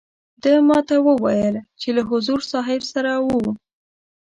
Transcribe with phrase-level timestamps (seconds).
[0.43, 3.43] ده ما ته وویل چې له حضور صاحب سره وو.